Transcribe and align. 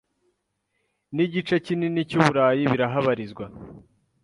n’igice 1.15 1.55
kini 1.65 2.01
cy’uburayi 2.09 2.63
birahabarizwa 2.71 3.45